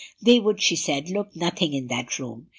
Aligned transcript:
They 0.19 0.39
would, 0.39 0.63
she 0.63 0.75
said, 0.75 1.11
look 1.11 1.35
nothing 1.35 1.73
in 1.73 1.85
that 1.89 2.17
room. 2.17 2.47